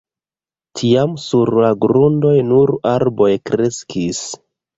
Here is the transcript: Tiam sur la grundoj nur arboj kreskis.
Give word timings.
Tiam 0.79 1.13
sur 1.23 1.51
la 1.65 1.69
grundoj 1.83 2.33
nur 2.49 2.75
arboj 2.93 3.31
kreskis. 3.53 4.25